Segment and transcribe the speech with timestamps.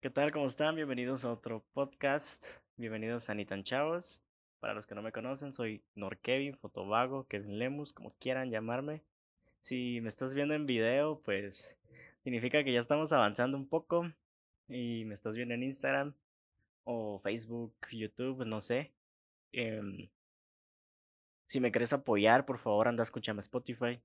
[0.00, 0.30] ¿Qué tal?
[0.30, 0.76] ¿Cómo están?
[0.76, 2.46] Bienvenidos a otro podcast.
[2.76, 4.22] Bienvenidos a Nitan Chavos.
[4.60, 9.02] Para los que no me conocen, soy Norkevin, Fotovago, Kevin Lemus, como quieran llamarme.
[9.60, 11.76] Si me estás viendo en video, pues
[12.22, 14.08] significa que ya estamos avanzando un poco.
[14.68, 16.14] Y me estás viendo en Instagram
[16.84, 18.92] o Facebook, YouTube, no sé.
[19.50, 20.08] Em,
[21.46, 24.00] si me quieres apoyar, por favor, anda a Spotify.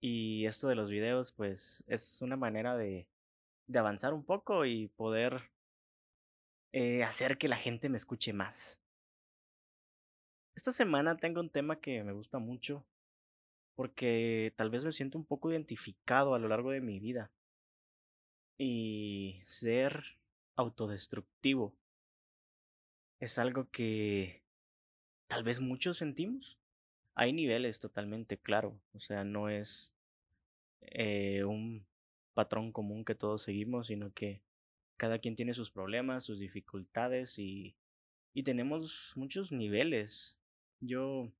[0.00, 3.06] Y esto de los videos, pues es una manera de,
[3.68, 5.50] de avanzar un poco y poder
[6.72, 8.82] eh, hacer que la gente me escuche más.
[10.56, 12.84] Esta semana tengo un tema que me gusta mucho
[13.76, 17.30] porque tal vez me siento un poco identificado a lo largo de mi vida.
[18.58, 20.18] Y ser
[20.56, 21.76] autodestructivo
[23.20, 24.42] es algo que
[25.28, 26.58] tal vez muchos sentimos.
[27.14, 28.80] Hay niveles totalmente, claro.
[28.94, 29.92] O sea, no es
[30.80, 31.87] eh, un
[32.38, 34.40] patrón común que todos seguimos, sino que
[34.96, 37.74] cada quien tiene sus problemas, sus dificultades y,
[38.32, 40.38] y tenemos muchos niveles.
[40.78, 41.32] Yo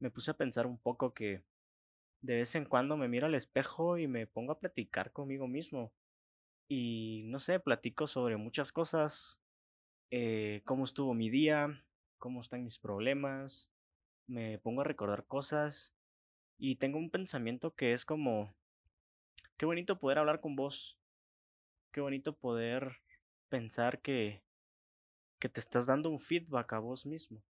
[0.00, 1.42] me puse a pensar un poco que
[2.20, 5.94] de vez en cuando me miro al espejo y me pongo a platicar conmigo mismo.
[6.68, 9.40] Y no sé, platico sobre muchas cosas,
[10.10, 11.86] eh, cómo estuvo mi día,
[12.18, 13.72] cómo están mis problemas,
[14.26, 15.96] me pongo a recordar cosas
[16.58, 18.54] y tengo un pensamiento que es como,
[19.56, 20.98] qué bonito poder hablar con vos,
[21.92, 23.00] qué bonito poder
[23.48, 24.42] pensar que,
[25.38, 27.42] que te estás dando un feedback a vos mismo.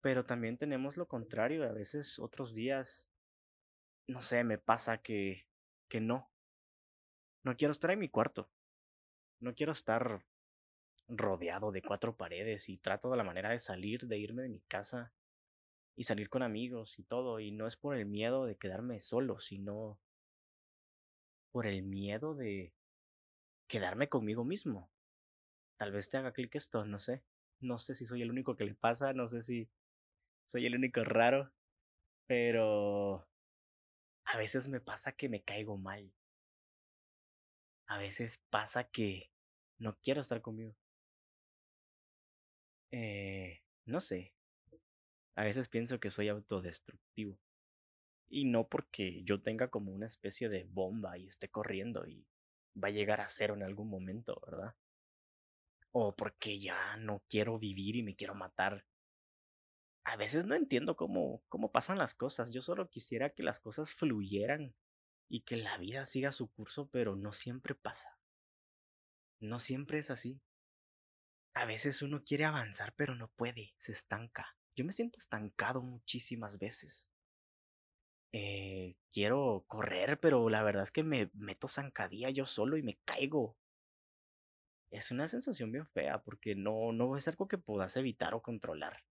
[0.00, 3.08] Pero también tenemos lo contrario, a veces otros días,
[4.06, 5.46] no sé, me pasa que,
[5.88, 6.30] que no.
[7.42, 8.48] No quiero estar en mi cuarto.
[9.40, 10.24] No quiero estar
[11.08, 14.60] rodeado de cuatro paredes y trato de la manera de salir, de irme de mi
[14.60, 15.12] casa
[15.96, 17.40] y salir con amigos y todo.
[17.40, 19.98] Y no es por el miedo de quedarme solo, sino
[21.52, 22.72] por el miedo de
[23.68, 24.90] quedarme conmigo mismo.
[25.76, 27.22] Tal vez te haga clic esto, no sé.
[27.60, 29.68] No sé si soy el único que le pasa, no sé si
[30.46, 31.52] soy el único raro,
[32.26, 33.28] pero
[34.24, 36.12] a veces me pasa que me caigo mal.
[37.86, 39.30] A veces pasa que
[39.78, 40.74] no quiero estar conmigo.
[42.90, 44.34] Eh, no sé.
[45.36, 47.38] A veces pienso que soy autodestructivo.
[48.28, 52.26] Y no porque yo tenga como una especie de bomba y esté corriendo y
[52.82, 54.74] va a llegar a cero en algún momento, ¿verdad?
[55.92, 58.84] O porque ya no quiero vivir y me quiero matar.
[60.04, 62.50] A veces no entiendo cómo, cómo pasan las cosas.
[62.50, 64.74] Yo solo quisiera que las cosas fluyeran
[65.28, 68.18] y que la vida siga su curso, pero no siempre pasa.
[69.40, 70.40] No siempre es así.
[71.54, 74.56] A veces uno quiere avanzar, pero no puede, se estanca.
[74.76, 77.10] Yo me siento estancado muchísimas veces.
[78.32, 82.98] Eh, quiero correr, pero la verdad es que me meto zancadilla yo solo y me
[83.04, 83.56] caigo.
[84.90, 89.04] Es una sensación bien fea porque no, no es algo que puedas evitar o controlar.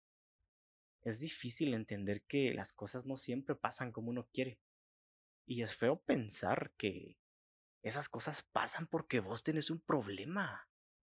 [1.02, 4.58] Es difícil entender que las cosas no siempre pasan como uno quiere.
[5.46, 7.18] Y es feo pensar que
[7.82, 10.68] esas cosas pasan porque vos tenés un problema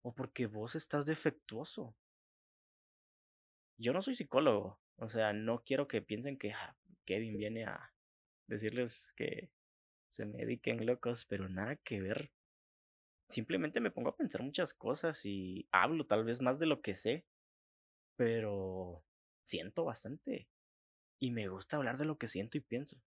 [0.03, 1.95] o porque vos estás defectuoso.
[3.77, 6.53] Yo no soy psicólogo, o sea, no quiero que piensen que
[7.09, 7.91] Kevin viene a
[8.47, 9.49] decirles que
[10.09, 12.31] se me dediquen locos, pero nada que ver.
[13.27, 16.93] Simplemente me pongo a pensar muchas cosas y hablo tal vez más de lo que
[16.93, 17.25] sé,
[18.15, 19.03] pero
[19.43, 20.47] siento bastante.
[21.19, 23.01] Y me gusta hablar de lo que siento y pienso.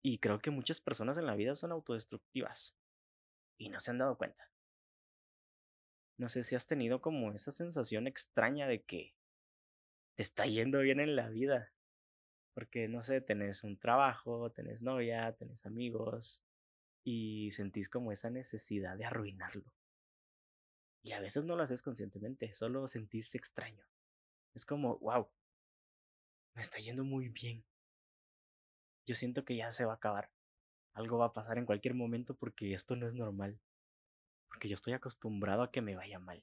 [0.00, 2.76] Y creo que muchas personas en la vida son autodestructivas
[3.58, 4.52] y no se han dado cuenta.
[6.16, 9.16] No sé si has tenido como esa sensación extraña de que
[10.14, 11.73] te está yendo bien en la vida.
[12.54, 16.42] Porque, no sé, tenés un trabajo, tenés novia, tenés amigos
[17.04, 19.64] y sentís como esa necesidad de arruinarlo.
[21.02, 23.84] Y a veces no lo haces conscientemente, solo sentís extraño.
[24.54, 25.28] Es como, wow,
[26.54, 27.64] me está yendo muy bien
[29.06, 30.30] yo siento que ya se va a acabar.
[30.94, 33.60] Algo va a pasar en cualquier momento porque esto no es normal.
[34.48, 36.42] Porque yo estoy acostumbrado a que me vaya mal.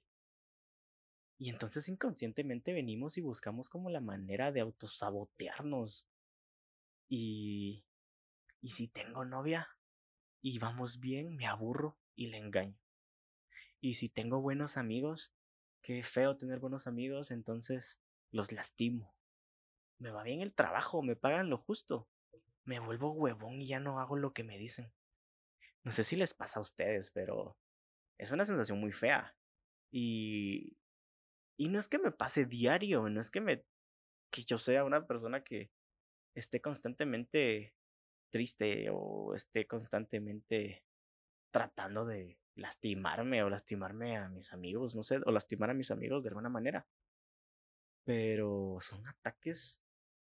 [1.38, 6.08] Y entonces inconscientemente venimos y buscamos como la manera de autosabotearnos.
[7.10, 7.86] Y...
[8.64, 9.68] Y si tengo novia
[10.42, 12.80] y vamos bien, me aburro y le engaño.
[13.80, 15.34] Y si tengo buenos amigos,
[15.82, 18.00] qué feo tener buenos amigos, entonces
[18.30, 19.16] los lastimo.
[19.98, 22.08] Me va bien el trabajo, me pagan lo justo
[22.66, 24.92] me vuelvo huevón y ya no hago lo que me dicen.
[25.84, 27.58] No sé si les pasa a ustedes, pero
[28.18, 29.36] es una sensación muy fea.
[29.92, 30.78] Y
[31.62, 33.64] y no es que me pase diario, no es que me
[34.32, 35.70] que yo sea una persona que
[36.36, 37.76] esté constantemente
[38.32, 40.84] triste o esté constantemente
[41.52, 46.24] tratando de lastimarme o lastimarme a mis amigos, no sé, o lastimar a mis amigos
[46.24, 46.88] de alguna manera.
[48.06, 49.84] Pero son ataques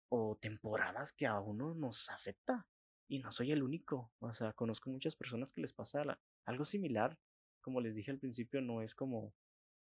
[0.10, 2.68] o temporadas que a uno nos afecta
[3.08, 4.12] y no soy el único.
[4.20, 6.04] O sea, conozco muchas personas que les pasa
[6.46, 7.18] algo similar.
[7.62, 9.34] Como les dije al principio, no es como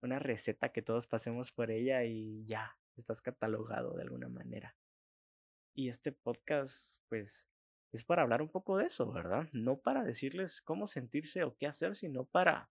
[0.02, 4.76] una receta que todos pasemos por ella y ya estás catalogado de alguna manera.
[5.74, 7.48] Y este podcast, pues,
[7.92, 9.48] es para hablar un poco de eso, ¿verdad?
[9.52, 12.70] No para decirles cómo sentirse o qué hacer, sino para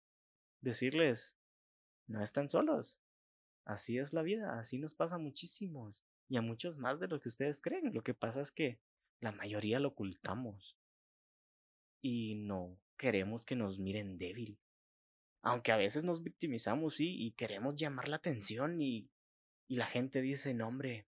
[0.62, 1.38] decirles,
[2.08, 3.00] no están solos.
[3.66, 7.20] Así es la vida, así nos pasa a muchísimos y a muchos más de lo
[7.20, 7.94] que ustedes creen.
[7.94, 8.80] Lo que pasa es que
[9.20, 10.78] la mayoría lo ocultamos
[12.02, 14.60] y no queremos que nos miren débil.
[15.44, 19.10] Aunque a veces nos victimizamos, sí, y queremos llamar la atención y,
[19.68, 21.06] y la gente dice, no hombre,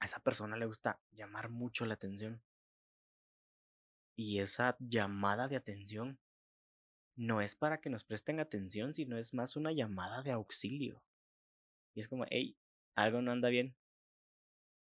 [0.00, 2.42] a esa persona le gusta llamar mucho la atención.
[4.16, 6.18] Y esa llamada de atención
[7.14, 11.02] no es para que nos presten atención, sino es más una llamada de auxilio.
[11.94, 12.56] Y es como, hey,
[12.94, 13.76] algo no anda bien.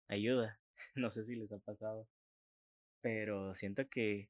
[0.08, 0.60] Ayuda.
[0.96, 2.08] No sé si les ha pasado.
[3.02, 4.30] Pero siento que,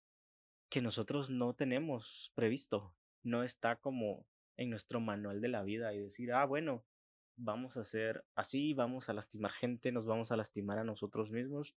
[0.67, 2.93] que nosotros no tenemos previsto.
[3.23, 4.25] No está como
[4.57, 6.85] en nuestro manual de la vida y decir, ah, bueno,
[7.35, 11.75] vamos a hacer así, vamos a lastimar gente, nos vamos a lastimar a nosotros mismos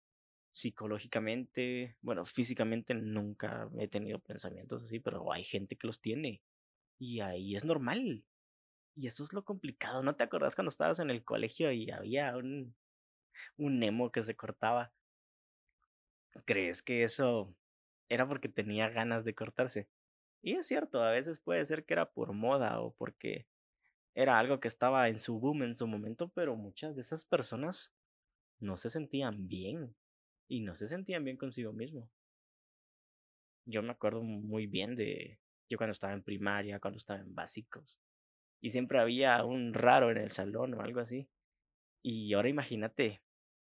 [0.51, 6.41] psicológicamente, bueno, físicamente nunca he tenido pensamientos así, pero hay gente que los tiene
[6.99, 8.23] y ahí es normal.
[8.95, 10.03] Y eso es lo complicado.
[10.03, 12.75] ¿No te acordás cuando estabas en el colegio y había un,
[13.57, 14.93] un Nemo que se cortaba?
[16.45, 17.55] ¿Crees que eso
[18.09, 19.87] era porque tenía ganas de cortarse?
[20.41, 23.47] Y es cierto, a veces puede ser que era por moda o porque
[24.15, 27.93] era algo que estaba en su boom en su momento, pero muchas de esas personas
[28.59, 29.95] no se sentían bien
[30.47, 32.09] y no se sentían bien consigo mismo.
[33.65, 35.39] Yo me acuerdo muy bien de
[35.69, 37.99] yo cuando estaba en primaria, cuando estaba en básicos,
[38.59, 41.29] y siempre había un raro en el salón o algo así.
[42.03, 43.23] Y ahora imagínate,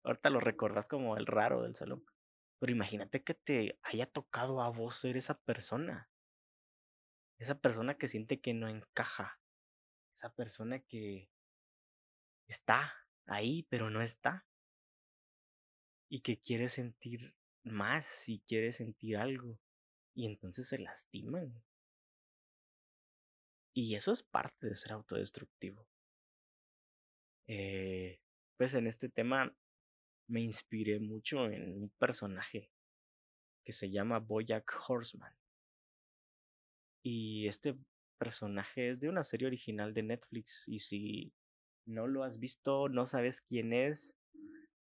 [0.04, 2.06] ahorita lo recordás como el raro del salón,
[2.60, 6.10] pero imagínate que te haya tocado a vos ser esa persona.
[7.40, 9.40] Esa persona que siente que no encaja,
[10.14, 11.30] esa persona que
[12.48, 12.94] está
[13.26, 14.46] ahí, pero no está.
[16.10, 17.34] Y que quiere sentir
[17.64, 19.60] más y quiere sentir algo.
[20.14, 21.64] Y entonces se lastiman.
[23.74, 25.88] Y eso es parte de ser autodestructivo.
[27.48, 28.20] Eh,
[28.58, 29.56] pues en este tema
[30.28, 32.72] me inspiré mucho en un personaje
[33.64, 35.34] que se llama Boyack Horseman.
[37.12, 37.76] Y este
[38.20, 41.34] personaje es de una serie original de Netflix y si
[41.88, 44.16] no lo has visto, no sabes quién es,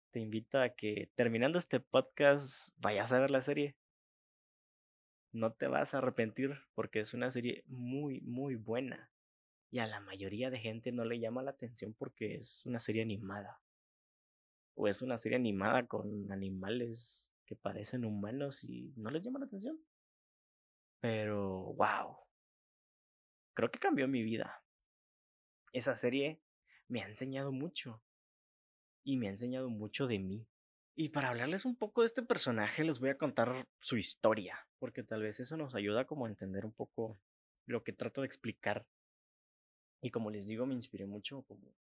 [0.09, 3.75] te invito a que terminando este podcast vayas a ver la serie.
[5.33, 9.11] No te vas a arrepentir porque es una serie muy, muy buena.
[9.69, 13.01] Y a la mayoría de gente no le llama la atención porque es una serie
[13.01, 13.59] animada.
[14.75, 19.45] O es una serie animada con animales que parecen humanos y no les llama la
[19.47, 19.77] atención.
[21.03, 22.15] Pero, wow,
[23.53, 24.63] creo que cambió mi vida.
[25.73, 26.39] Esa serie
[26.87, 28.01] me ha enseñado mucho
[29.03, 30.47] y me ha enseñado mucho de mí.
[30.95, 35.03] Y para hablarles un poco de este personaje les voy a contar su historia, porque
[35.03, 37.19] tal vez eso nos ayuda como a entender un poco
[37.65, 38.87] lo que trato de explicar.
[40.01, 41.75] Y como les digo, me inspiré mucho como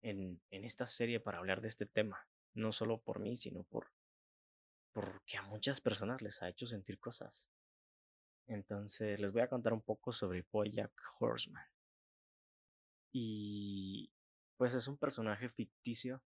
[0.00, 3.88] en, en esta serie para hablar de este tema, no solo por mí, sino por
[4.94, 7.50] porque a muchas personas les ha hecho sentir cosas.
[8.46, 11.64] Entonces les voy a contar un poco sobre Boyack Horseman.
[13.12, 14.10] Y
[14.56, 16.22] pues es un personaje ficticio.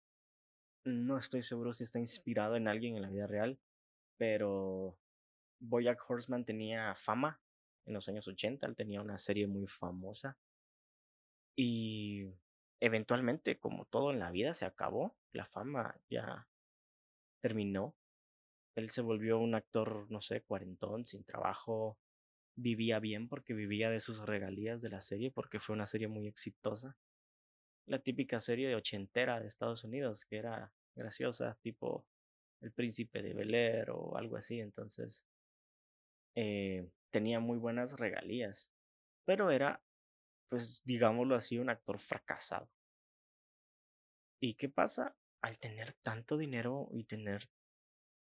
[0.86, 3.60] No estoy seguro si está inspirado en alguien en la vida real,
[4.17, 4.98] pero
[5.60, 7.41] Boyack Horseman tenía fama
[7.86, 10.38] en los años 80, él tenía una serie muy famosa.
[11.55, 12.25] Y
[12.79, 16.48] eventualmente, como todo en la vida, se acabó, la fama ya
[17.41, 17.95] terminó.
[18.75, 21.98] Él se volvió un actor, no sé, cuarentón, sin trabajo,
[22.55, 26.27] vivía bien porque vivía de sus regalías de la serie porque fue una serie muy
[26.27, 26.97] exitosa.
[27.85, 32.05] La típica serie de ochentera de Estados Unidos que era graciosa, tipo
[32.62, 34.59] El Príncipe de Bel Air o algo así.
[34.59, 35.25] Entonces
[36.35, 38.71] eh, tenía muy buenas regalías,
[39.25, 39.81] pero era,
[40.50, 42.69] pues digámoslo así, un actor fracasado.
[44.41, 45.15] ¿Y qué pasa?
[45.41, 47.50] Al tener tanto dinero y tener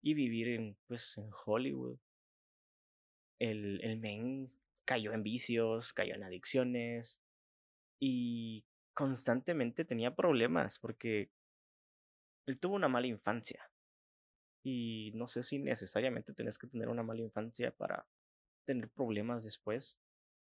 [0.01, 1.97] y vivir en, pues, en Hollywood,
[3.39, 4.51] el, el men
[4.85, 7.19] cayó en vicios, cayó en adicciones
[7.99, 11.31] y constantemente tenía problemas porque
[12.47, 13.71] él tuvo una mala infancia.
[14.63, 18.07] Y no sé si necesariamente tenés que tener una mala infancia para
[18.65, 19.99] tener problemas después.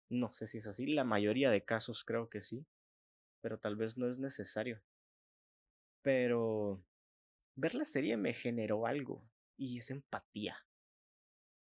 [0.10, 2.66] No sé si es así, la mayoría de casos creo que sí,
[3.42, 4.82] pero tal vez no es necesario.
[6.02, 6.84] Pero
[7.56, 9.24] ver la serie me generó algo,
[9.58, 10.66] y es empatía.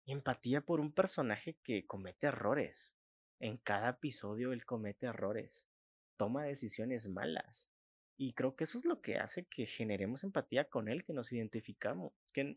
[0.07, 2.97] Empatía por un personaje que comete errores.
[3.41, 5.69] En cada episodio él comete errores,
[6.17, 7.71] toma decisiones malas.
[8.17, 11.33] Y creo que eso es lo que hace que generemos empatía con él, que nos
[11.33, 12.57] identificamos, que,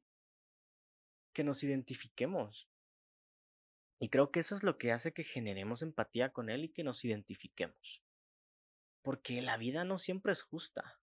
[1.33, 2.69] que nos identifiquemos.
[3.99, 6.83] Y creo que eso es lo que hace que generemos empatía con él y que
[6.83, 8.03] nos identifiquemos.
[9.01, 10.98] Porque la vida no siempre es justa.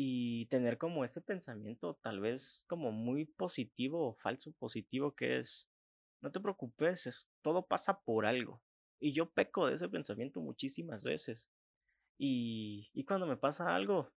[0.00, 5.68] Y tener como este pensamiento tal vez como muy positivo o falso positivo que es,
[6.20, 8.62] no te preocupes, todo pasa por algo.
[9.00, 11.50] Y yo peco de ese pensamiento muchísimas veces.
[12.16, 14.12] Y, y cuando me pasa algo,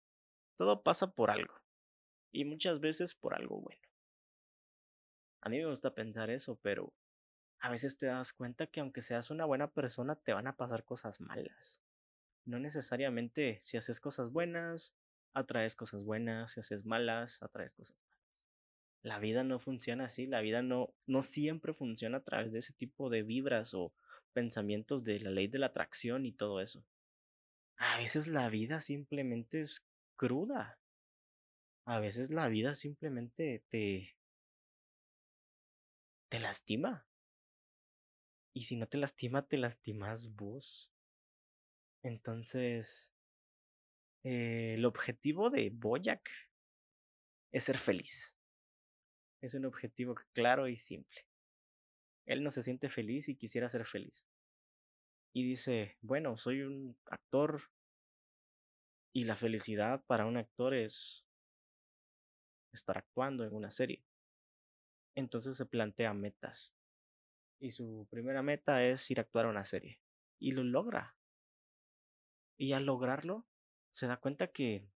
[0.58, 1.54] todo pasa por algo.
[2.30, 3.80] Y muchas veces por algo bueno.
[5.40, 6.92] A mí me gusta pensar eso, pero
[7.58, 10.84] a veces te das cuenta que aunque seas una buena persona, te van a pasar
[10.84, 11.80] cosas malas.
[12.44, 14.94] No necesariamente si haces cosas buenas,
[15.34, 18.10] atraes cosas buenas, si haces malas, atraes cosas malas.
[19.02, 22.74] La vida no funciona así, la vida no, no siempre funciona a través de ese
[22.74, 23.92] tipo de vibras o
[24.32, 26.84] pensamientos de la ley de la atracción y todo eso.
[27.76, 29.82] A veces la vida simplemente es
[30.16, 30.78] cruda.
[31.86, 34.16] A veces la vida simplemente te
[36.30, 37.06] te lastima.
[38.54, 40.90] Y si no te lastima, te lastimas vos.
[42.02, 43.12] Entonces,
[44.24, 46.30] eh, el objetivo de Boyac
[47.52, 48.36] es ser feliz.
[49.40, 51.26] Es un objetivo claro y simple.
[52.26, 54.26] Él no se siente feliz y quisiera ser feliz.
[55.32, 57.62] Y dice, bueno, soy un actor
[59.12, 61.26] y la felicidad para un actor es
[62.72, 64.04] estar actuando en una serie.
[65.16, 66.74] Entonces se plantea metas.
[67.58, 70.00] Y su primera meta es ir a actuar a una serie.
[70.38, 71.16] Y lo logra.
[72.56, 73.46] Y al lograrlo,
[73.92, 74.88] se da cuenta que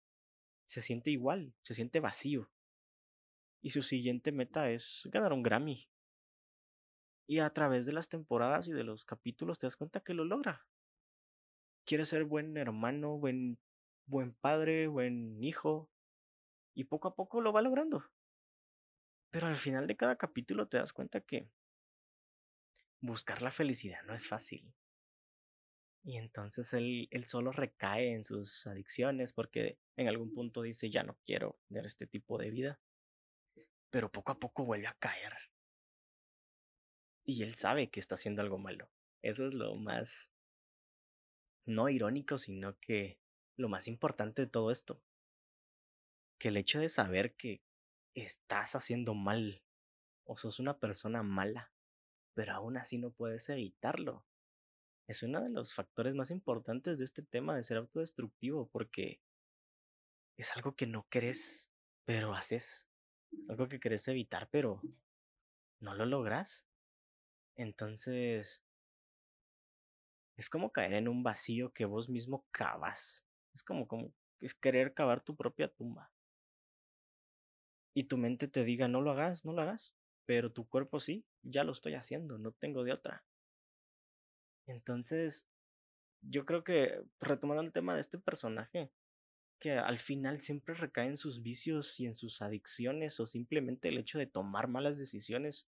[0.67, 2.51] se siente igual, se siente vacío.
[3.63, 5.89] Y su siguiente meta es ganar un Grammy.
[7.27, 10.25] Y a través de las temporadas y de los capítulos te das cuenta que lo
[10.25, 10.67] logra.
[11.87, 13.59] Quiere ser buen hermano, buen,
[14.07, 15.91] buen padre, buen hijo.
[16.75, 18.05] Y poco a poco lo va logrando.
[19.31, 21.51] Pero al final de cada capítulo te das cuenta que
[23.01, 24.75] buscar la felicidad no es fácil.
[26.05, 31.03] Y entonces él, él solo recae en sus adicciones porque en algún punto dice ya
[31.03, 32.79] no quiero tener este tipo de vida.
[33.91, 35.33] Pero poco a poco vuelve a caer.
[37.25, 38.91] Y él sabe que está haciendo algo malo.
[39.23, 40.31] Eso es lo más
[41.65, 43.19] no irónico, sino que
[43.57, 45.01] lo más importante de todo esto.
[46.39, 47.63] Que el hecho de saber que
[48.15, 49.63] estás haciendo mal
[50.25, 51.73] o sos una persona mala,
[52.35, 54.27] pero aún así no puedes evitarlo.
[55.07, 59.21] Es uno de los factores más importantes de este tema de ser autodestructivo porque
[60.37, 61.71] es algo que no querés,
[62.05, 62.89] pero haces.
[63.49, 64.81] Algo que querés evitar, pero
[65.81, 66.67] no lo logras.
[67.57, 68.65] Entonces,
[70.37, 73.25] es como caer en un vacío que vos mismo cavas.
[73.53, 76.11] Es como, como es querer cavar tu propia tumba
[77.95, 79.95] y tu mente te diga no lo hagas, no lo hagas,
[80.27, 83.25] pero tu cuerpo sí, ya lo estoy haciendo, no tengo de otra.
[84.67, 85.49] Entonces,
[86.23, 88.91] yo creo que retomando el tema de este personaje,
[89.61, 93.99] que al final siempre recae en sus vicios y en sus adicciones o simplemente el
[93.99, 95.69] hecho de tomar malas decisiones,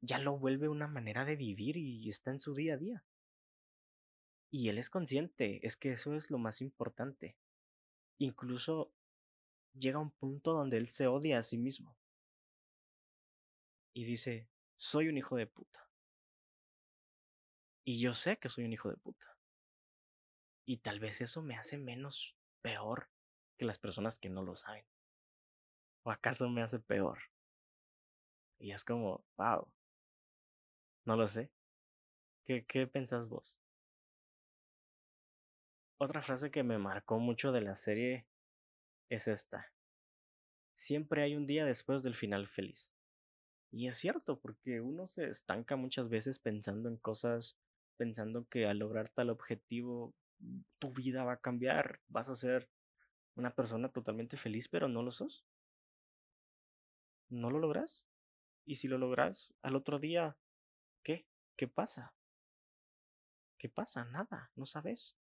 [0.00, 3.04] ya lo vuelve una manera de vivir y está en su día a día.
[4.50, 7.36] Y él es consciente, es que eso es lo más importante.
[8.18, 8.92] Incluso
[9.74, 11.96] llega a un punto donde él se odia a sí mismo.
[13.92, 15.88] Y dice, soy un hijo de puta.
[17.88, 19.38] Y yo sé que soy un hijo de puta.
[20.66, 23.08] Y tal vez eso me hace menos peor
[23.56, 24.84] que las personas que no lo saben.
[26.02, 27.20] ¿O acaso me hace peor?
[28.58, 29.68] Y es como, wow.
[31.04, 31.52] No lo sé.
[32.44, 33.60] ¿Qué, qué pensás vos?
[35.98, 38.26] Otra frase que me marcó mucho de la serie
[39.08, 39.72] es esta.
[40.74, 42.90] Siempre hay un día después del final feliz.
[43.70, 47.56] Y es cierto, porque uno se estanca muchas veces pensando en cosas,
[47.96, 52.68] pensando que al lograr tal objetivo, mm, tu vida va a cambiar, vas a ser
[53.34, 55.44] una persona totalmente feliz, pero no lo sos.
[57.28, 58.04] No lo logras.
[58.64, 60.36] Y si lo logras, al otro día,
[61.02, 61.26] ¿qué?
[61.56, 62.14] ¿Qué pasa?
[63.58, 64.04] ¿Qué pasa?
[64.06, 65.16] Nada, no sabes.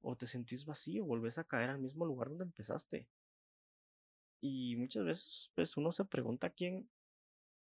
[0.00, 3.08] O te sentís vacío, volvés a caer al mismo lugar donde empezaste.
[4.40, 6.88] Y muchas veces, pues uno se pregunta quién,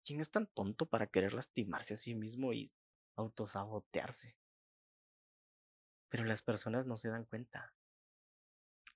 [0.05, 2.73] ¿Quién es tan tonto para querer lastimarse a sí mismo y
[3.17, 4.35] autosabotearse?
[6.11, 7.73] Pero las personas no se dan cuenta.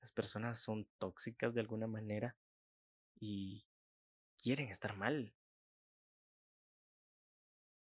[0.00, 2.36] Las personas son tóxicas de alguna manera
[3.18, 3.64] y
[4.36, 5.32] quieren estar mal.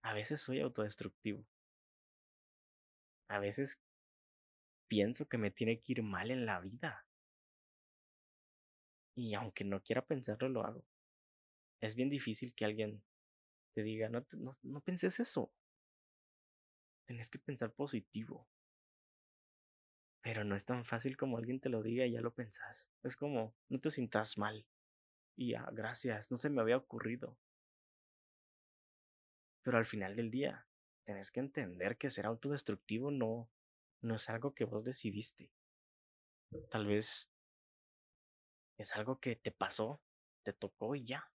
[0.02, 1.46] A veces soy autodestructivo.
[3.28, 3.80] A veces
[4.88, 7.06] pienso que me tiene que ir mal en la vida.
[9.14, 10.84] Y aunque no quiera pensarlo, lo hago.
[11.80, 13.02] Es bien difícil que alguien
[13.72, 15.52] te diga, no, no, no penses eso.
[17.06, 18.48] Tienes que pensar positivo.
[20.22, 22.90] Pero no es tan fácil como alguien te lo diga y ya lo pensás.
[23.02, 24.66] Es como, no te sientas mal.
[25.36, 27.38] Y ya, gracias, no se me había ocurrido.
[29.62, 30.66] Pero al final del día,
[31.04, 33.50] tenés que entender que ser autodestructivo no,
[34.02, 35.50] no es algo que vos decidiste.
[36.70, 37.30] Tal vez
[38.76, 40.02] es algo que te pasó,
[40.42, 41.30] te tocó y ya.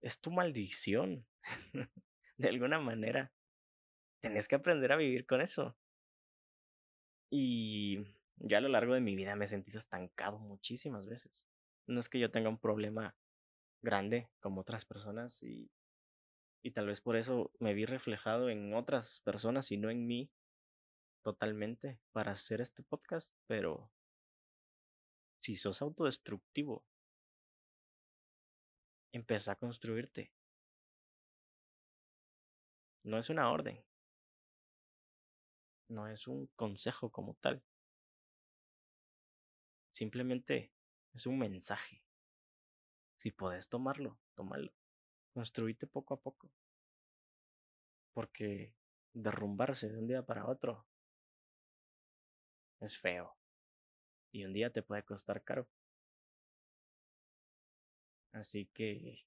[0.00, 1.26] Es tu maldición.
[2.38, 3.32] de alguna manera
[4.20, 5.76] tenés que aprender a vivir con eso.
[7.30, 8.04] Y
[8.36, 11.46] ya a lo largo de mi vida me he sentido estancado muchísimas veces.
[11.86, 13.16] No es que yo tenga un problema
[13.82, 15.70] grande como otras personas y,
[16.62, 20.30] y tal vez por eso me vi reflejado en otras personas y no en mí
[21.22, 23.90] totalmente para hacer este podcast, pero
[25.40, 26.84] si sos autodestructivo,
[29.12, 30.32] empieza a construirte.
[33.04, 33.82] No es una orden,
[35.88, 37.62] no es un consejo como tal.
[39.90, 40.72] Simplemente
[41.14, 42.02] es un mensaje.
[43.16, 44.72] Si puedes tomarlo, tómalo.
[45.34, 46.50] Construite poco a poco.
[48.12, 48.74] Porque
[49.12, 50.86] derrumbarse de un día para otro
[52.80, 53.36] es feo.
[54.30, 55.66] Y un día te puede costar caro.
[58.32, 59.24] Así que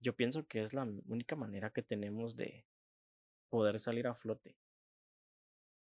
[0.00, 2.64] yo pienso que es la única manera que tenemos de
[3.54, 4.56] poder salir a flote.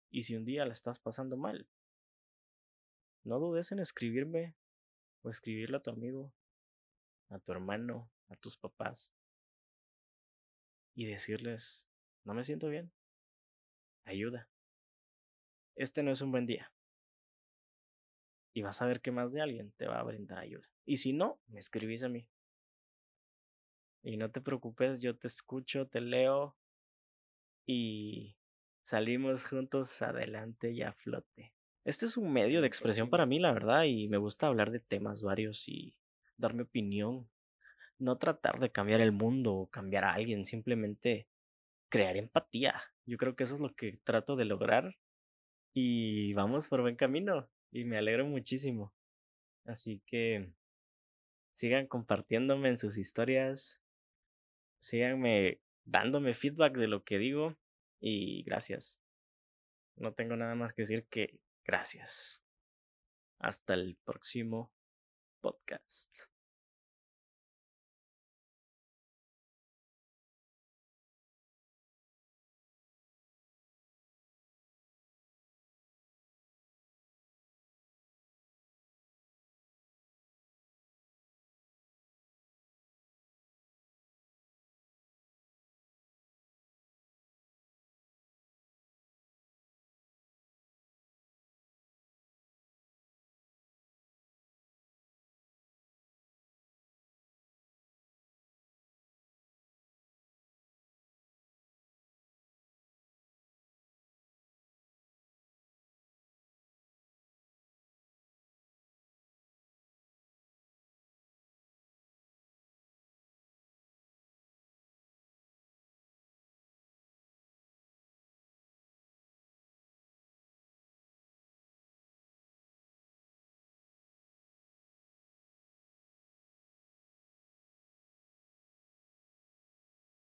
[0.10, 1.70] Y si un día la estás pasando mal,
[3.24, 4.58] no dudes en escribirme
[5.22, 6.34] o escribirle a tu amigo,
[7.30, 9.14] a tu hermano, a tus papás
[10.96, 11.88] y decirles,
[12.26, 12.92] no me siento bien,
[14.04, 14.50] ayuda.
[15.78, 16.74] Este no es un buen día.
[18.54, 20.70] Y vas a ver que más de alguien te va a brindar ayuda.
[20.86, 22.28] Y si no, me escribís a mí.
[24.04, 26.58] Y no te preocupes, yo te escucho, te leo
[27.66, 28.36] y
[28.84, 31.54] salimos juntos adelante y a flote.
[31.84, 34.80] Este es un medio de expresión para mí, la verdad, y me gusta hablar de
[34.80, 35.96] temas varios y
[36.38, 37.30] dar mi opinión.
[38.00, 41.28] No tratar de cambiar el mundo o cambiar a alguien, simplemente
[41.90, 42.82] crear empatía.
[43.06, 44.98] Yo creo que eso es lo que trato de lograr
[45.74, 48.94] y vamos por buen camino y me alegro muchísimo.
[49.66, 50.52] Así que
[51.54, 53.82] sigan compartiéndome en sus historias,
[54.80, 57.56] síganme dándome feedback de lo que digo
[58.00, 59.02] y gracias.
[59.96, 62.44] No tengo nada más que decir que gracias.
[63.40, 64.74] Hasta el próximo
[65.42, 66.35] podcast.